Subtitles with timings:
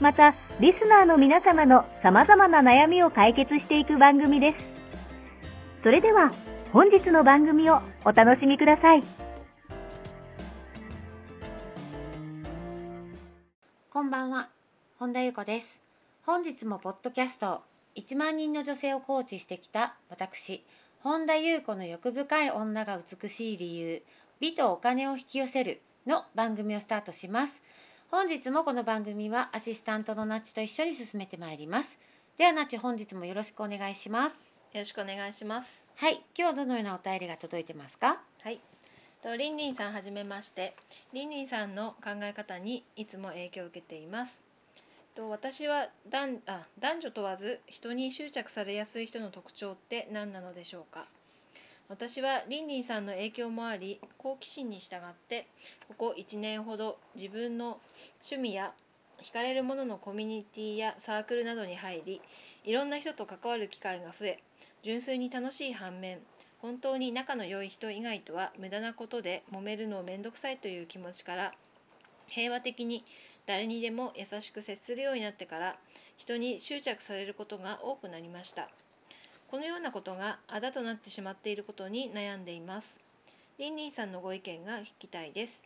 [0.00, 4.66] また、リスナーの皆様の様々な悩みを解決していく番組です。
[5.82, 6.32] それでは、
[6.72, 9.02] 本日の番組をお楽しみください。
[13.90, 14.50] こんばんは、
[14.98, 15.66] 本田裕子です。
[16.26, 17.62] 本日もポッドキャスト
[17.94, 20.62] 1万人の女性をコーチしてきた私、
[21.00, 24.02] 本田裕子の欲深い女が美しい理由、
[24.40, 27.65] 美とお金を引き寄せるの番組をスタートします。
[28.16, 31.98] 本日もこの番組はアシスタントのナッチと一緒に進めてまいります。
[32.38, 34.32] ではナッチ本日もよろしくお願いします。
[34.32, 34.38] よ
[34.80, 35.68] ろしくお願いします。
[35.96, 38.22] はい、今日はどのようなお便りが届いてますか？
[38.42, 38.58] はい。
[39.22, 40.74] とリンリンさんはじめまして。
[41.12, 44.32] リンリンさんの考え方にいつも影響を受けています。
[45.14, 51.04] と私は男あ男女問わず人に執着されやすい人の特徴って何なのでしょうか？
[51.88, 55.46] 私はリンリンさんの影響もあり好奇心に従って
[55.88, 57.78] ここ1年ほど自分の
[58.22, 58.72] 趣味や
[59.22, 62.20] 惹かれるもののコミュニティやサークルなどに入り
[62.64, 64.42] いろんな人と関わる機会が増え
[64.82, 66.18] 純粋に楽しい反面
[66.58, 71.52] 本当に仲の良い人以外とは無駄なことで揉めるのをめんどくさいという気持ちから
[72.26, 73.04] 平和的に
[73.46, 75.76] 誰にでも優しく接するようになってから
[76.16, 78.68] 人に執着されることが多くなりました。
[79.48, 82.98] このようなことがあだとなってしまっていることに悩んでいます。
[83.58, 85.60] リンリンさんのご意見が聞きたいです。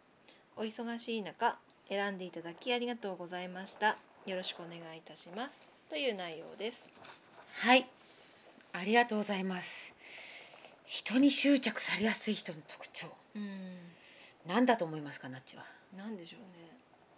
[0.57, 1.59] お忙しい中
[1.89, 3.97] 選んでいただきありがとうございました。
[4.27, 5.67] よろしくお願いいたします。
[5.89, 6.85] という内容です。
[7.55, 7.89] はい、
[8.73, 9.67] ありがとうございます。
[10.87, 13.79] 人に執着されやすい人の特徴、うん。
[14.47, 15.65] 何だと思いますか、ナッチは？
[15.97, 16.71] なんでしょうね。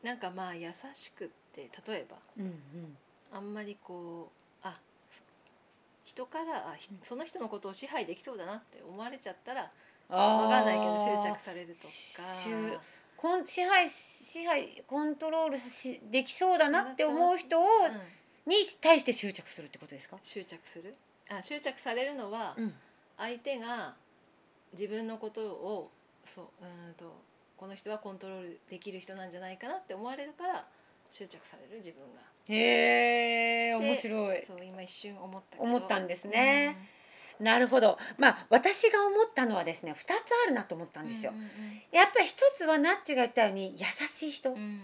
[0.03, 2.17] なんかまあ優しくって例えば。
[2.39, 2.97] うんうん。
[3.33, 4.42] あんまりこうあ
[6.15, 9.71] 人からあその人のことを支配できそうだなって思われちゃったら
[10.09, 11.89] あわかんないけど執着されるとか
[12.45, 12.79] 執
[13.17, 17.69] コン支配支配コントロールしできそうだなって思う人を、うん
[18.45, 20.17] に対して執着するってことですか？
[20.25, 20.97] 執着する？
[21.31, 22.75] あ執着されるのはうん。
[23.17, 23.95] 相手が
[24.73, 25.93] 自分のことを
[26.35, 27.23] そううーんと
[27.57, 30.67] この人はコントロールできる人なんじゃないかなって思われるから
[31.13, 34.45] 執着される自分がへえ、で面白い。
[34.47, 36.77] そう今一瞬思った思ったんですね
[37.39, 37.99] なるほど。
[38.19, 40.09] まあ私が思ったのはですね、二つ
[40.47, 41.33] あるなと思ったうんんですよ。
[41.33, 41.49] うんうん
[41.91, 44.81] やっぱり一つはナッチが言ったように優しい人うんうん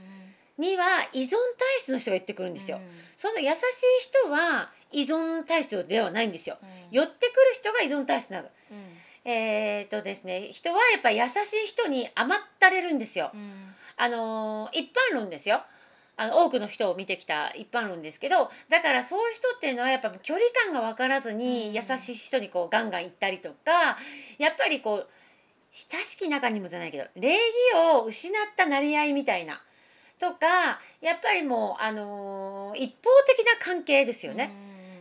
[0.59, 1.37] には依存体
[1.81, 2.79] 質の人が言ってくるんですよ。
[2.79, 2.83] うん
[3.17, 3.59] その優しい
[4.03, 6.59] 人は依存体質ではないんですよ。
[6.63, 8.49] うん寄ってくる人が依存体質なの。
[8.71, 11.29] うんえー、とですね、人はやっぱり優し
[11.65, 13.31] い人に甘ったれるんですよ。
[13.35, 15.63] うんあのー一般論ですよ。
[16.19, 21.39] あの多くの人を見てきた一般論ですけどだからそういう人っていうのはやっぱ距離感が分からずうん。
[21.39, 23.97] に優しい人にこうガンガン行ったりとか
[24.39, 25.09] やっぱりこう
[25.93, 27.39] 親しき中にもじゃないけど礼儀
[27.77, 29.63] を失ったなり合いみたいな
[30.19, 34.53] とかやっぱりもう、あのー一方的な関係ですよね。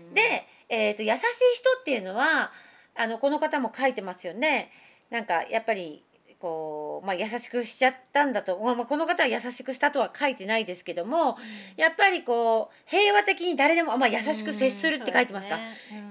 [0.10, 0.14] うん。
[0.14, 1.20] で、えー、と優しい
[1.56, 2.52] 人っていうのは
[2.96, 4.72] あのこの方も書いてますよね。
[5.10, 6.04] なんかやっぱり
[6.40, 11.38] こう、まあ、優しくしちゃったんだと、まあ、まあこの方は優しくしたとは書いてないですけども
[11.76, 15.58] やっぱりこう平和的に誰でも、まあ、優しく接するって書いてますか、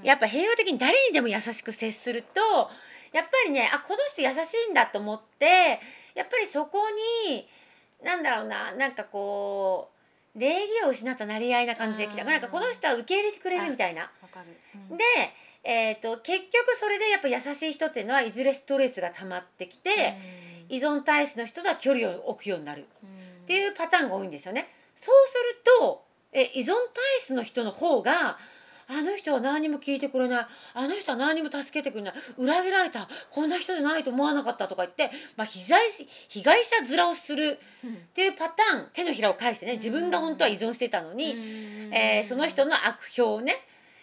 [0.03, 2.41] やっぱ平和的に誰にでも優しく接すると
[3.13, 5.81] やっぱりねあこの人優しいんだと思って
[6.15, 6.79] やっぱりそこ
[7.29, 7.47] に
[8.05, 9.97] なんだろうななんかこう
[10.39, 12.23] 礼儀を失ったなり合いな感じで来た。
[12.23, 14.03] うんなんかこの人は受け入れてくれるみたいな。
[14.03, 14.47] わかる。
[14.91, 14.97] うん。
[14.97, 15.05] で、
[15.67, 20.17] えー、と結局それでやっぱ優しい人っていうのはいずれストレスが溜まってきて、
[20.69, 22.87] 依存体質の人とは距離を置くようになる。
[23.03, 23.09] うん。
[23.45, 24.69] っていうパターンが多いんですよね。
[24.95, 26.75] そうするとえ依存体
[27.21, 28.39] 質の人の方が
[28.89, 30.47] あの人は何にも聞いてくれない。
[30.75, 32.15] あの人は何にも助けてくれない。
[32.39, 33.09] 裏切られた。
[33.33, 41.35] こんな人じゃないと思わなかったとか言って、まあ、被害し被害者面をするっていうパターン手のひらを返してね自分が本当は依存してたのに、
[41.93, 43.57] えーその人の悪評をね、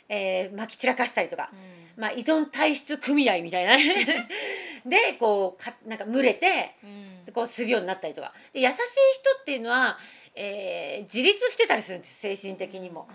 [0.09, 1.49] えー、まき散らかしたりとか、
[1.97, 3.77] まあ、依存体質組合みたいな。
[3.77, 4.27] ね
[4.85, 6.75] でこうかなんか群れて
[7.33, 8.33] こうするようになったりとか。
[8.51, 8.81] で優しい人
[9.41, 9.97] っていうのは、
[10.35, 13.07] えー自立してたりするんです精神的にも。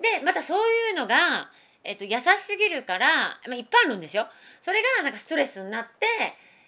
[0.00, 1.50] でまたそういうのが、
[1.84, 4.26] えっと優しすぎるから、まあ、一般論ですよ。
[4.64, 6.06] それがなんかストレスになって、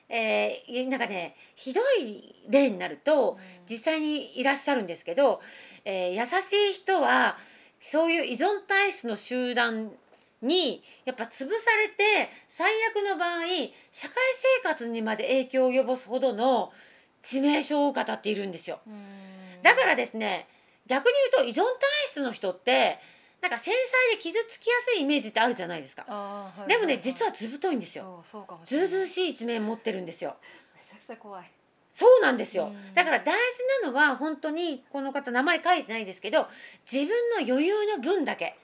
[0.09, 3.38] えーなんかねひどい例になると
[3.69, 5.41] 実際にいらっしゃるんですけど、
[5.85, 7.38] えー優しい人は
[7.90, 9.92] そういう依存体質の集団
[10.40, 13.42] にやっぱ潰されて最悪の場合
[13.92, 14.14] 社会
[14.62, 16.72] 生活にまで影響を及ぼすほどの
[17.22, 18.81] 致命傷を語っているんですよ。
[19.62, 20.48] だからですね
[20.86, 21.70] 逆に言うと依存体
[22.10, 22.98] 質の人って
[23.42, 26.06] なんか繊細で傷つきやすいイメージってあるじゃないですか。
[26.66, 28.25] でもね実は図太いんですよ。
[28.64, 30.37] ずうずうしい一面持ってるんですよ。
[30.75, 31.50] めちゃくちゃ怖い
[31.94, 32.67] そうなんですよ。
[32.67, 32.94] うん。
[32.94, 33.32] だから大事
[33.82, 36.49] なのは本当にこの方名前書いてないですけど
[36.91, 38.56] 自分の余裕の分だけ。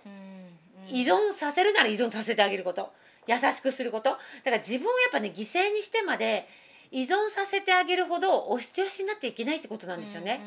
[0.89, 2.93] 依存させるなら依存させてあげること。
[3.27, 4.11] 優しくすること。
[4.11, 6.49] だから自分をやっぱね犠牲にしてまで
[6.91, 10.41] 依存させてあげるほどおししになっていけないってことなんですよね。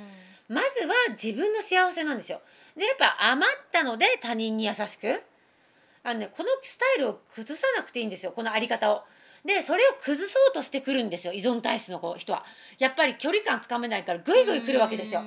[0.50, 2.42] まずは自分の幸せなんですよ。
[2.76, 5.22] でやっぱ余ったので他人に優しく。
[6.04, 8.34] あの、ね、このスタイルを崩さなくていいんですよ。
[8.34, 9.04] このあり方を。
[9.46, 12.46] でそれを崩そうとしてくるんですよ依存体質の子人は。
[12.80, 15.22] やっぱり距離感つかめないからぐいぐい来るわけですよ。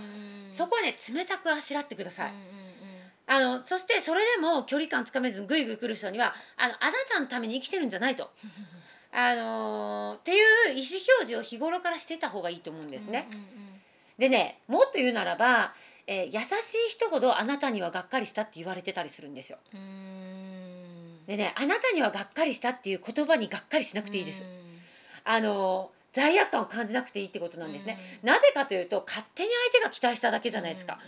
[0.53, 2.33] そこはね冷たくあしらってください。
[3.29, 8.31] あのそしてそれでも距離感つかめずぐいぐい来る人にはあのあなたのために生きてるんじゃないと。
[9.13, 10.39] あのーっていう
[10.71, 13.29] 意思表示を日頃からしてた方がいいと思うんですね。
[14.19, 15.75] でねもっと言うならば、
[16.07, 16.45] えー優し
[16.89, 19.59] い人ほどあなたにはがっかりしたって言われてたりするんですよ。
[21.27, 24.43] でねあなたにはがっかりしたっていう言葉にがっかりしなくていいです。
[25.25, 27.99] あのー罪悪感を感じなくていいってことなんですね。
[28.23, 30.99] なぜかというと勝手に相手が期待しただけじゃないですか。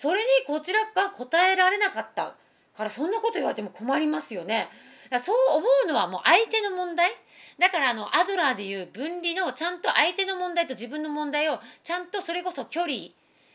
[0.00, 2.34] それにこちらが答えられなかった
[2.76, 4.68] からそんなこと言われても困りますよね。
[5.08, 7.12] だからそう思うのはもう相手の問題
[7.60, 12.92] だからあのアドラーでいう分離のちゃんと相手の問題と自分の問題をちゃんとそれこそ距離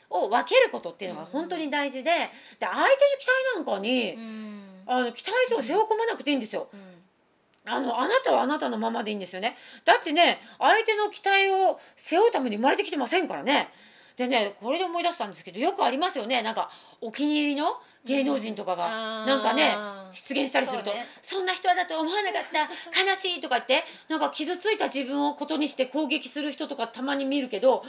[0.09, 2.31] を分けることっていうのが本当に大事でで
[2.62, 2.85] 相手の
[3.19, 4.13] 期待なんかに
[4.86, 6.69] あの期待以上背負い込まなくていいんですよ。
[7.66, 9.56] あのあなたはあなたのままでいいんですよね。
[9.86, 13.69] だってね相手の期待を背負うために生まれてきてませんからね。
[14.18, 16.42] でねこれで思い出したんですけどよくありますよね。
[16.42, 18.89] なんかお気に入りの芸能人とかが
[19.25, 19.75] なんかね
[20.13, 20.92] 出現したりすると、
[21.24, 22.69] そんな人だと思わなかった。
[23.00, 27.83] 悲しいとか言ってなんか傷ついた自分をことにして攻撃する人とかたまに見るけど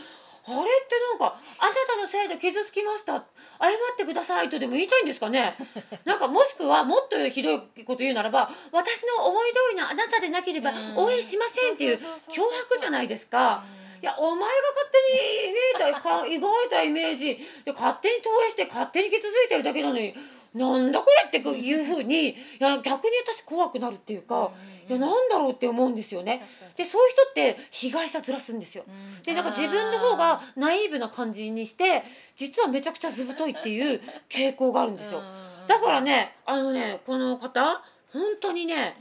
[0.45, 3.13] あれってなんか「あなたのせいで傷つきました。
[3.61, 5.57] 謝ってください」とでも言いたいんですかね？
[6.05, 11.97] なんかもしくはもっとひどいこと言うならば「私の思い通りのあなたでなければ応援しません」っていう
[12.29, 13.63] 脅迫じゃないですか。
[14.03, 17.37] いやお前が勝手に描いたか描いたイメージ。
[17.65, 20.13] で勝手に投影して勝手に傷ついてるだけなのに
[20.55, 24.53] なんだこれっていうふうにいや逆に私怖くなるっていうか、
[24.89, 26.47] いやなんだろうって思うんですよね。
[26.77, 28.85] でそういう人って被害者ずらすんですよ。
[29.25, 32.05] でなんか自分の方がナイーブな感じにして
[32.37, 35.23] 実はめちゃくちゃ図太いっていう傾向があるんですよ。
[35.69, 37.83] だからねあのねこの方
[38.13, 39.01] 本当にね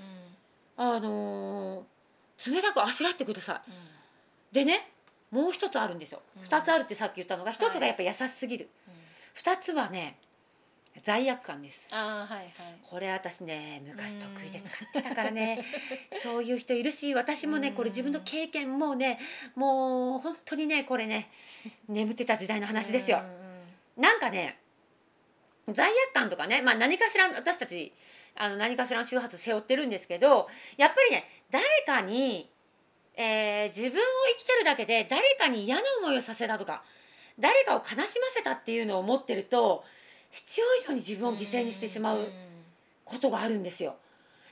[0.78, 3.62] あのー冷たくあしらってくださ
[4.52, 4.56] い。
[4.56, 4.90] でね
[5.32, 6.22] もう一つあるんですよ。
[6.38, 8.70] うん二つあるってさっき言ったのが一つがやっぱ優しすぎる。
[9.34, 10.18] 二つはね
[11.06, 11.80] 罪悪感です。
[11.92, 12.52] あーはいはい。
[12.90, 15.64] これ私ね昔得意で使ってたからね。
[16.22, 17.76] そういう人いるし私もねうん。
[17.76, 19.20] これ自分の経験もうね
[19.56, 21.32] もう本当にねこれね
[21.88, 23.24] 眠ってた時代の話ですよ。
[23.98, 24.60] なんかね
[25.70, 27.94] 罪悪感とかね、まあ、何かしら私たち
[28.36, 32.50] あの何かしらの周波数背負ってるんですけどやっぱりね誰かに、
[33.16, 36.84] えー自分を生きてるだけで誰かに嫌な思いをさせたとか
[37.40, 38.06] 誰かを悲しま
[38.36, 39.84] せたっていうのを持ってると
[40.32, 42.32] 必要以上に自分を犠牲にしてしまう
[43.06, 43.96] ことがあるんですよ。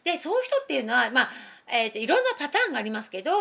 [0.04, 1.32] でそういう人っていうのは、まあ
[1.68, 3.32] えーといろんなパターンがありますけど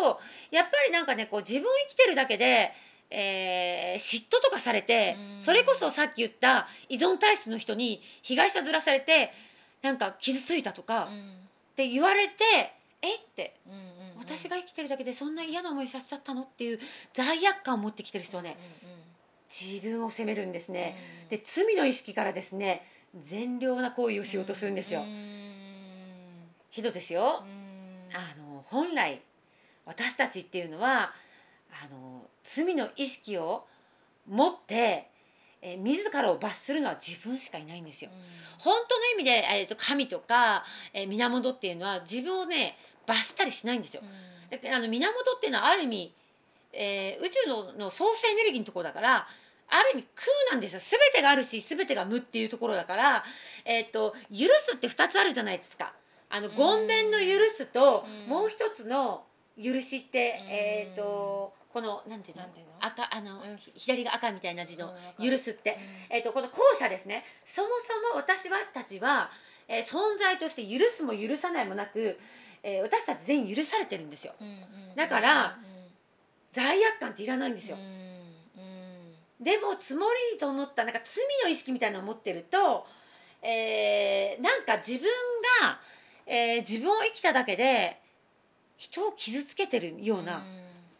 [0.51, 2.71] やっぱりなんかねこう自分を生きてるだけで、
[3.09, 9.33] えー嫉妬とかされてうんそれこそさっき言った依存体質の人に被害者面されて
[9.81, 11.09] なんか傷ついたとか
[11.73, 12.33] って言われて
[13.01, 13.15] 「え？
[13.15, 13.55] っ?」て
[14.19, 16.79] 「私が生きてるだけでそんな嫌な思いさせちゃったの?」っていう
[17.13, 18.57] 罪悪感を持ってきてる人はね
[19.49, 20.97] 自分を責めるんですね。
[21.29, 25.03] で罪の意識からですね善良な行為をしようとするんですよ。
[26.69, 27.43] ひどですよ。
[28.13, 29.21] あの本来
[29.85, 31.13] 私たちっていうのは
[31.71, 32.23] あの
[32.55, 33.65] 罪の意識を
[34.27, 35.09] 持って、
[35.61, 38.11] えー自らを罰するのは自分しかいないんですよ。
[38.59, 40.63] 本当の意味で、えー、と神とか、
[40.93, 42.77] えー源っていうのは自分をね
[43.07, 44.03] 罰したりしないんですよ。
[44.49, 46.13] であの源っていうのはある意味、
[46.73, 49.27] えー宇宙のの創生エネルギーのところだから
[49.71, 50.79] ある意味空なんですよ。
[50.79, 53.23] 全てがあるし全てが無っていうところだから、
[53.65, 55.93] えっと許すって2つあるじゃないですか。
[56.29, 56.55] あのうん。
[56.55, 58.29] ごんべんの許すと、うん。
[58.29, 59.23] もう一つの
[59.57, 60.47] 許しって、うん。
[60.49, 62.43] えっとこのなんていうの？
[62.43, 62.71] なんていうの？
[62.79, 63.43] 赤あの、
[63.75, 65.77] 左が赤みたいな字の許すって、
[66.09, 67.23] えっとこの後者ですね。
[67.55, 67.67] そも
[68.11, 69.29] そも私たちは、
[69.67, 72.17] えー存在として許すも許さないもなく、
[72.63, 74.33] えー私たち全員許されてるんですよ。
[74.95, 75.68] だからうん
[76.53, 77.77] 罪悪感っていらないんですよ。
[79.39, 82.85] でも積もりにと思ったなんか罪の意識みたいなのを持ってると、
[83.41, 85.09] えーなんか自分
[85.61, 85.79] が、
[86.25, 87.99] えー自分を生きただけで
[88.77, 90.43] 人を傷つけてるような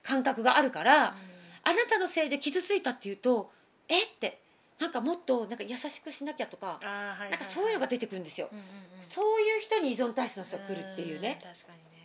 [0.04, 1.16] 感覚があるから、
[1.64, 3.52] あなたのせいで傷ついたっていうと
[3.90, 4.40] えって
[4.80, 8.48] なんかもっとなんか優しくしなきゃとか、はいはいはいなんかそういうのが出てくるんですよ。
[8.52, 8.72] うんうんうん。
[9.14, 11.32] そういう人に依存体質の人が来るっていうね。
[11.32, 11.34] ん。
[11.36, 11.99] 確かにね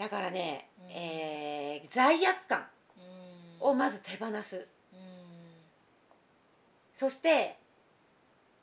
[0.00, 2.66] だからね、うんえー罪悪感
[3.60, 4.56] うんをまず手放す。
[4.56, 5.00] うん
[6.98, 7.56] そして、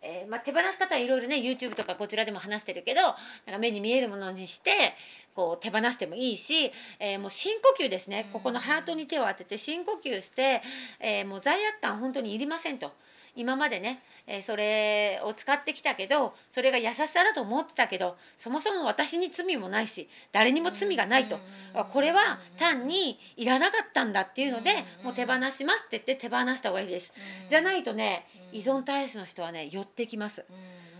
[0.01, 3.13] えーまあ、手放し方はいろいろね YouTube とかこちらでも話してるけどなん
[3.53, 4.93] か目に見えるものにして
[5.35, 10.63] こう手放してもいいし、えーもう深呼吸ですねうんここのハートに手を当てて深呼吸して、
[10.99, 12.91] えーもう罪悪感本当にいりませんと。
[13.37, 21.39] 今までね、えーそれを使ってきたけどそれが優しさだと思ってたけどそもそも私に罪もないし誰にも罪がないと、
[21.73, 25.05] あこれは単にいらなかったんだっていうので、うん。
[25.05, 27.11] もう手放しますって言って手放した方がいいです。
[27.49, 30.43] じゃないいとね依存体質の人はね寄ってきます。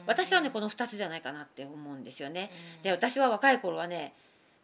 [0.06, 2.52] 私はねこのの2つじゃないかなって思うんですよね。
[2.84, 4.14] で私は若い頃はね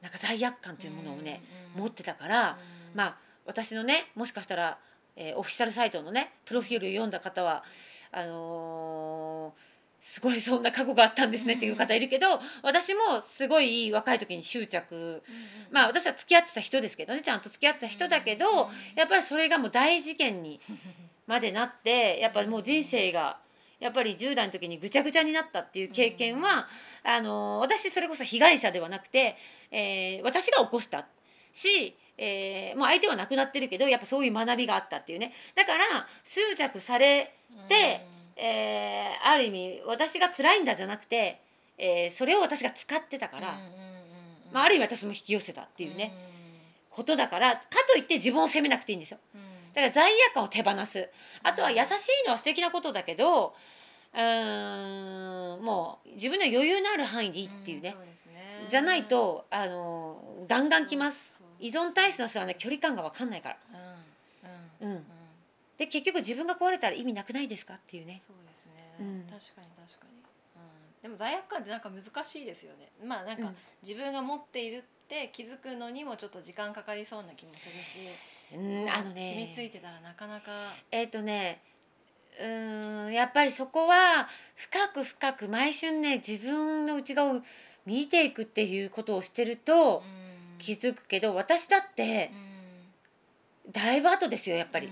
[0.01, 1.42] なんか罪悪感というものをね
[1.75, 2.58] 持ってたから
[2.94, 4.77] まあ私のねもしかしたら、
[5.15, 7.63] えーオフィシャルサイトのねプロフィール読んだ方は
[8.12, 9.74] あのー
[10.05, 13.00] すごいそんな過去があったんですねっていう方いるけど私も
[13.38, 15.24] すごい若い時に執着。
[15.72, 20.60] まあ私は付き合ってた人ですけどねちゃんと付き合ってた人だけどやっぱりそれがもう大事件に
[21.25, 23.38] までなってやっぱりもう人生が
[23.79, 26.67] やっぱり10代の時にぐちゃぐちゃになったっていう経験は、
[27.03, 29.36] あの私それこそ被害者ではなくて、
[29.72, 31.05] えー私が起こした
[31.53, 35.34] し、えーもう相手は亡くなってるけどやっぱそういう学びがあったっていうね。
[35.55, 37.34] だから執着され、
[37.70, 38.05] で
[38.36, 41.39] えーある意味私が辛いんだじゃなくて、
[41.77, 43.60] えーそれを私が使ってたから、
[44.51, 46.13] まあ、ある意味私も引き寄せたっていうね、
[46.91, 49.17] ことだからかといって自分を責めなくていいんですよ。
[49.74, 51.10] だから罪悪感を手放す。
[51.41, 51.84] あとは優しい
[52.27, 53.55] のは素敵なことだけど
[54.13, 57.96] うーんもう自分の余裕のある範囲でいいっていうね、
[58.70, 61.33] じゃないとあのガンガンきます
[61.63, 63.58] 依存体質の人はね距離感が分かんないから。
[64.84, 64.89] うん。
[64.89, 64.96] うん。
[64.96, 65.03] うん。
[65.77, 68.22] で結局自分が壊れたら意味なくないですかっていうね。
[68.27, 69.24] そうですね、うん。
[69.32, 70.20] 確かに確かに、
[70.55, 72.91] うん、でも罪悪感ってなんか難しいですよね。
[73.03, 73.55] まあなんかうん。
[73.82, 80.75] 自分が持っているって気づくのにもちょっと時間かかりそうな気もするし、うんあの染みついねてたらなかなか。
[80.91, 81.62] えっ、とね
[82.39, 87.41] うーんやっぱりそこは深く深く毎春ね自分の内側を
[87.86, 90.23] 見ていくっていうことをしてるとうん
[90.65, 92.32] 気づくけど私だって
[93.65, 94.89] うんだいぶ後ですよやっぱり。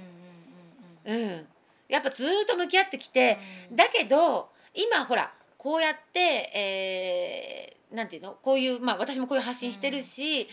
[1.06, 1.48] うん。
[1.90, 3.38] やっぱずーっと向き合ってきて
[3.70, 3.76] うん。
[3.76, 6.20] だけど今ほらこうやって、
[6.56, 8.38] えーなんていうの？
[8.42, 10.48] こういうまあ私もこういう発信してるし、例え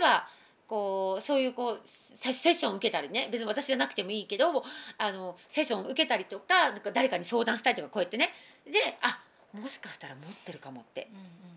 [0.00, 0.26] ば
[0.66, 1.80] こうそういうこう
[2.18, 3.28] セセッション受けたりね。
[3.30, 4.64] 別に私じゃなくてもいいけど
[4.96, 8.30] あのセッション受けたりとかなんか誰かに相談したりとかこうやってね。
[8.64, 9.20] であ
[9.52, 11.08] もしかしたら持ってるかもって。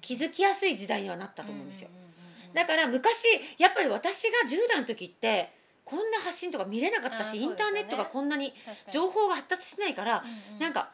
[0.02, 1.88] 気づきやすい時代にはなったと思うんですよ。
[1.90, 2.25] うんうんうんうん
[2.56, 3.24] だから昔
[3.58, 5.52] やっぱり私が10代の時って
[5.84, 8.54] こんな発信とか見れなかったし、あーインターネットがこんなに
[8.92, 10.60] 情報が発達してないから、うんうん。
[10.60, 10.90] なんか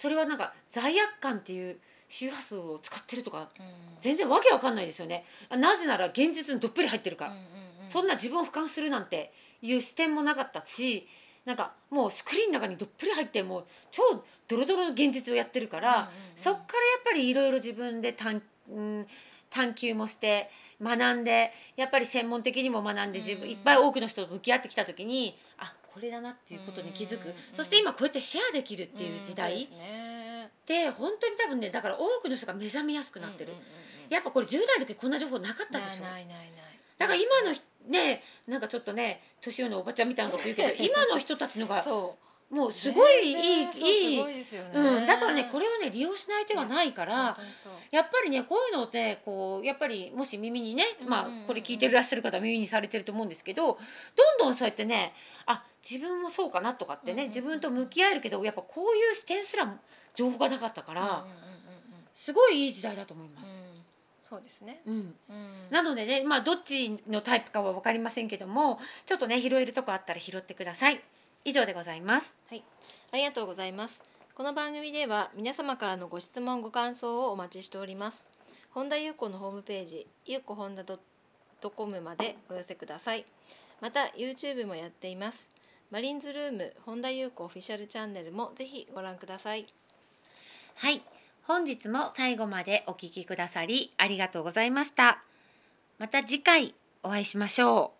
[0.00, 3.66] それはなんか罪悪感っていう周波数を使ってるとかうん。
[4.02, 5.24] 全然わけわかんないですよね。
[5.50, 7.46] あなぜなら現実にどっぷり入ってるから、うんうんう
[7.88, 7.90] ん。
[7.92, 11.06] そんな自分を俯瞰するなんていう視点もなかったし
[11.44, 14.02] なんかもうスクリーンの中にどっぷり入ってもう超
[14.48, 16.42] ドロドロの現実をやってるから、うんうんうん。
[16.42, 16.66] そっからやっ
[17.04, 18.40] ぱりいろいろ自分で探,、
[18.70, 19.06] うん、
[19.50, 20.50] 探求もして
[20.82, 29.68] 学んでやっぱり専門的にも学んで自分、うんいっぱい多くの人と向き合ってきた時にあこれだなっていうことに気づく、そして今こうやってシェアできるっていう時代、
[30.66, 33.54] で本当に多分ねだから多くの人が目覚めやすくなってる、
[34.08, 36.02] やっぱこれ10代の時こんな情報なかったでしょ。
[36.02, 36.46] ないないないない。
[36.96, 44.20] だから今のひねなんかちょっとね年寄りのおばちゃんみたいなこと言うけど 今の人たちのがそうもうすごいいいいい。
[44.20, 47.38] うん、だからねこれをね利用しない手はないから、
[47.92, 53.76] やっぱりねこういうのってこうやっぱりもし耳にね、まあこれ聞いてらっしゃる方は耳にされてると思うんですけどどん
[54.38, 55.12] どんそうやってね
[55.46, 59.76] あ自分もそうかなとかってね、自分と向き合えるけどやっぱこういう視点すらも
[60.14, 61.24] 情報がなかったから、
[62.14, 63.46] すごいいい時代だと思います。
[64.28, 64.80] そうですね。
[64.86, 64.94] うん。
[64.94, 65.70] うん。
[65.70, 71.02] なのでね、まあ、どっちのタイプかは分かりませんけどもちょっとね拾えるとこあったら拾ってください。
[71.44, 72.26] 以上でございます。
[73.12, 74.00] ありがとうございます。
[74.34, 78.24] この番組では皆様からのご質問ご感想をお待ちしております。
[78.70, 80.84] 本田裕子のホームページ、ゆうこ本田
[81.70, 83.24] .com までお寄せください。
[83.80, 85.38] また YouTube もやっています。
[85.90, 89.66] マリンズルーム本田裕子オフィシャルチャンネルもぜひご覧ください。
[90.76, 91.02] はい、
[91.42, 95.24] 本日も最後までお聞きくださりありがとうございました。
[95.98, 97.99] また次回お会いしましょう。